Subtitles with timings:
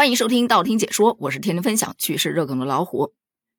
[0.00, 3.12] 欢迎收听道听解说，我是天天分享趣事热梗的老虎。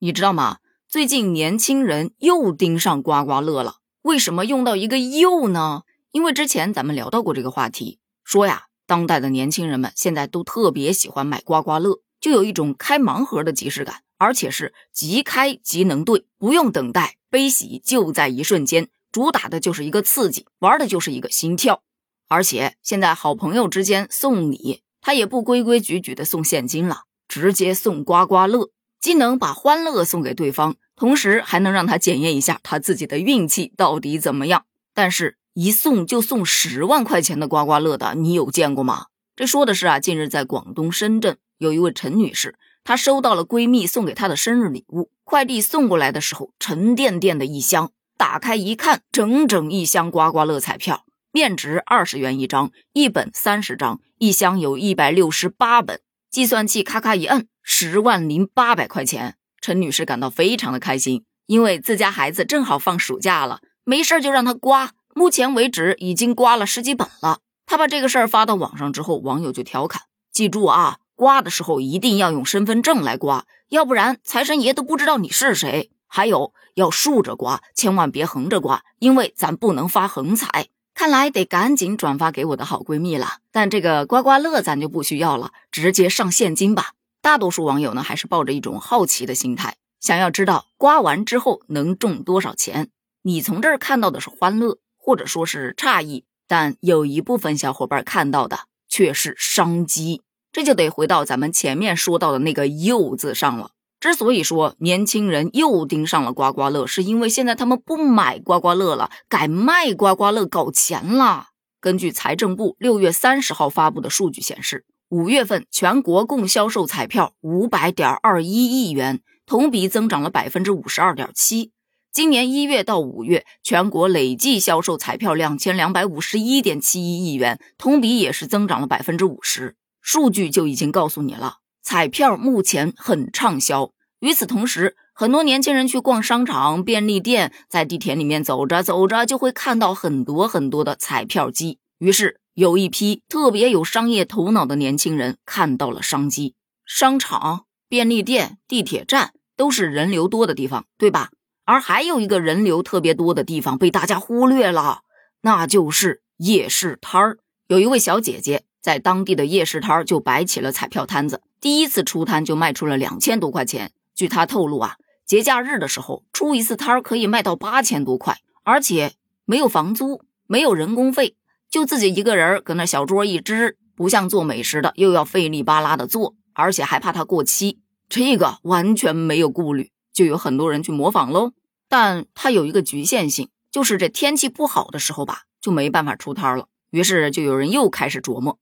[0.00, 0.58] 你知道吗？
[0.88, 3.76] 最近年轻人又盯上刮刮乐了。
[4.02, 5.82] 为什么用到一个又呢？
[6.10, 21.84] 因为之前咱们聊到过这个话题，说呀，当代的年轻人们现在都特别喜欢买刮刮乐，就有一种开盲盒的即视感，而且是即开即能兑，不用等待，悲喜就在一瞬间，主打的就是一个刺激，玩的就是一个心跳。
[22.26, 24.80] 而且现在好朋友之间送礼。
[25.06, 34.64] 他也不规规矩矩的送现金了，直接送刮刮乐，既能把欢乐送给对方，同时还能让他检验一下他自己的运气到底怎么样。
[34.94, 39.08] 但是，一送就送十万块钱的刮刮乐的，你有见过吗？
[39.36, 51.04] 这说的是啊，近日在广东深圳有一位陈女士，她收到了闺蜜送给她的生日礼物，快递送过来的时候，沉甸甸的一箱，打开一看，整整一箱刮刮乐彩票。
[51.34, 56.00] 面值二十元一张，一本三十张，一箱有一百六十八本。
[56.30, 59.34] 计算器咔咔一摁，十万零八百块钱。
[59.60, 64.92] 陈女士感到非常的开心，因为自家孩子正好放暑假了，没事就让他刮。
[65.12, 67.40] 目前为止已经刮了十几本了。
[67.66, 75.90] 她把这个事儿发到网上之后，网友就调侃：“记住啊，刮的时候一定要用身份证来刮，要不然财神爷都不知道你是谁。
[76.06, 86.92] 还有要竖着刮，千万别横着刮，因为咱不能发横财。”看来得赶紧转发给我的好闺蜜了，但这个刮刮乐咱就不需要了，直接上现金吧。
[87.20, 92.90] 大多数网友呢还是抱着一种好奇的心态，想要知道刮完之后能中多少钱。
[93.22, 103.72] 你从这儿看到的是欢乐，或者说是诧异，但有一部分小伙伴看到的却是商机，这就得回到咱们前面说到的那个“又”字上了。
[104.04, 111.46] 之所以说年轻人又盯上了刮刮乐，是因为现在他们不买刮刮乐了，改卖刮刮乐搞钱了。
[111.80, 121.72] 根据财政部六月三十号发布的数据显示，五月份全国共销售彩票五百点二一亿元，同比增长了百分之五十二点七。
[122.12, 129.76] 今年一月到五月，全国累计销售彩票两千两百五十一点七一亿元，同比也是增长了百分之五十。
[130.02, 131.60] 数据就已经告诉你了。
[131.82, 133.93] 彩票目前很畅销。
[134.24, 141.78] 与此同时，很多年轻人去逛商场、便利店，在地铁里面走着走着，就会看到很多很多的彩票机。
[141.98, 146.54] 于是，有一批特别有商业头脑的年轻人看到了商机。
[146.86, 151.28] 商场、便利店、地铁站都是人流多的地方，对吧？
[151.66, 155.00] 而还有一个人流特别多的地方被大家忽略了，
[155.42, 157.40] 那就是夜市摊儿。
[157.66, 158.64] 有一位小姐姐。
[158.80, 163.92] 在当地的夜市摊儿就摆起了彩票摊子，第一次出摊就卖出了两千多块钱。
[164.14, 169.14] 据他透露啊，节假日的时候出一次摊可以卖到八千多块，而且
[169.44, 171.36] 没有房租，没有人工费，
[171.68, 181.52] 就自己一个人搁那小桌一支，不像做美食的又要费力巴拉的做，而且还怕它过期，这个完全没有顾虑，就有很多人去模仿喽。
[181.88, 186.68] 但它有一个局限性，就是这天气不好的时候吧，就没办法出摊了。
[186.90, 188.58] 于是就有人又开始琢磨，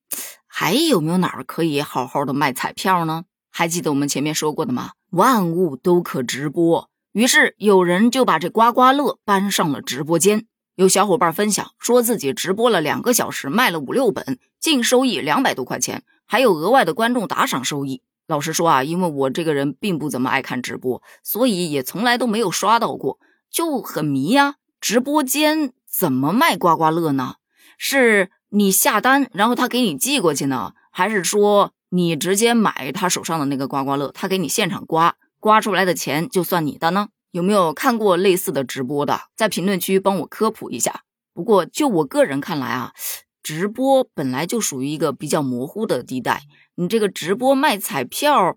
[0.46, 3.24] 还有没有哪儿可以好好的卖彩票呢？
[3.52, 4.92] 还记得我们前面说过的吗？
[5.10, 6.88] 万物都可直播。
[7.12, 10.46] 于是有人就把这刮刮乐搬上了直播间。
[10.74, 18.00] 有小伙伴分享说自己直播了两个小时，卖了五六本，净收益两百多块钱，还有额外的观众打赏收益。
[18.26, 23.18] 老实说啊，因为我这个人并不怎么爱看直播，所以也从来都没有刷到过，
[23.50, 24.54] 就很迷呀。
[24.80, 27.34] 直播间怎么卖刮刮乐呢？
[27.76, 37.08] 是你下单，然后他给你寄过去呢，还是说你直接买他手上的那个刮刮乐，他给你现场刮，刮出来的钱就算你的呢？
[37.30, 39.20] 有没有看过类似的直播的？
[39.36, 41.02] 在评论区帮我科普一下。
[41.34, 42.92] 不过就我个人看来啊，
[43.42, 46.42] 直播本来就属于一个比较模糊的地带，
[46.76, 48.56] 你这个直播卖彩票，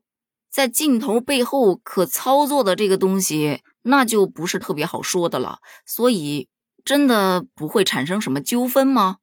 [0.49, 6.47] 在镜头背后可操作的这个东西，那就不是特别好说的了，所以。
[6.85, 9.17] 真的不会产生什么纠纷吗？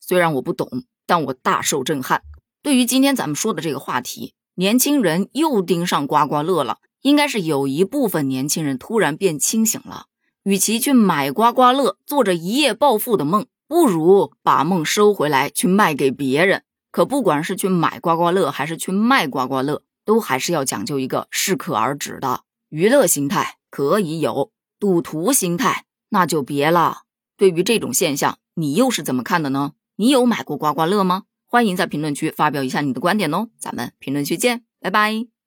[0.00, 0.66] 虽然我不懂，
[1.04, 2.22] 但我大受震撼。
[2.62, 10.06] 对于今天咱们说的这个话题，年轻人又盯上刮刮乐了，应该是有一部分年轻人突然变清醒了。
[10.44, 16.62] 与其去买刮刮乐，做着一夜暴富的梦，不如把梦收回来去卖给别人。
[16.92, 25.86] 可不管是去买刮刮乐，还是去卖刮刮乐，都还是要讲究一个适可而止的娱乐心态，可以有赌徒心态。
[26.10, 26.98] 那就别了。
[27.36, 29.72] 对于这种现象，你又是怎么看的呢？
[29.96, 31.24] 你有买过刮刮乐吗？
[31.52, 33.50] 欢迎在评论区发表一下你的观点哦。
[33.58, 35.41] 咱们评论区见，拜拜。